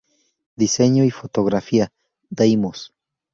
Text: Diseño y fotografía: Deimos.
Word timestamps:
Diseño 0.55 1.03
y 1.03 1.11
fotografía: 1.11 1.93
Deimos. 2.27 2.91